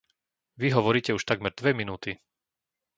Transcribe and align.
Vy 0.61 0.69
hovoríte 0.77 1.11
už 1.17 1.27
takmer 1.31 1.53
dve 1.59 1.71
minúty. 1.81 2.11